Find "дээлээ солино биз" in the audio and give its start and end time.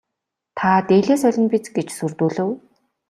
0.89-1.65